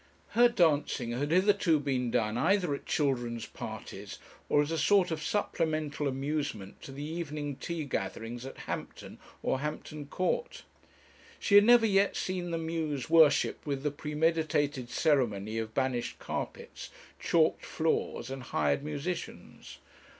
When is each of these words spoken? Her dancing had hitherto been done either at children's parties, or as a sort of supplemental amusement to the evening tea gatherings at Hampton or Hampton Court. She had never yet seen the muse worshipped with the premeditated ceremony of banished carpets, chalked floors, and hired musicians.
Her 0.29 0.49
dancing 0.49 1.11
had 1.11 1.29
hitherto 1.29 1.79
been 1.79 2.09
done 2.09 2.35
either 2.35 2.73
at 2.73 2.87
children's 2.87 3.45
parties, 3.45 4.17
or 4.49 4.63
as 4.63 4.71
a 4.71 4.77
sort 4.79 5.11
of 5.11 5.21
supplemental 5.21 6.07
amusement 6.07 6.81
to 6.81 6.91
the 6.91 7.03
evening 7.05 7.55
tea 7.57 7.85
gatherings 7.85 8.43
at 8.43 8.57
Hampton 8.65 9.19
or 9.43 9.59
Hampton 9.59 10.07
Court. 10.07 10.63
She 11.39 11.53
had 11.53 11.63
never 11.65 11.85
yet 11.85 12.15
seen 12.15 12.49
the 12.49 12.57
muse 12.57 13.11
worshipped 13.11 13.67
with 13.67 13.83
the 13.83 13.91
premeditated 13.91 14.89
ceremony 14.89 15.59
of 15.59 15.75
banished 15.75 16.17
carpets, 16.17 16.89
chalked 17.19 17.63
floors, 17.63 18.31
and 18.31 18.41
hired 18.41 18.83
musicians. 18.83 19.77